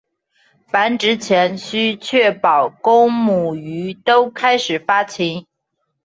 [0.65, 5.45] 繁殖前须确保公母鱼都开始发情。